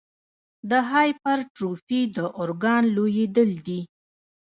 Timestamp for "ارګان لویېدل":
2.41-3.49